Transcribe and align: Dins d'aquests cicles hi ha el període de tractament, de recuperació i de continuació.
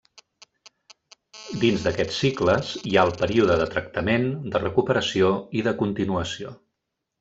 Dins 1.65 1.83
d'aquests 1.89 2.17
cicles 2.23 2.73
hi 2.91 2.95
ha 2.97 3.05
el 3.11 3.15
període 3.21 3.61
de 3.63 3.71
tractament, 3.77 4.29
de 4.53 4.65
recuperació 4.67 5.33
i 5.63 5.67
de 5.71 5.79
continuació. 5.87 6.61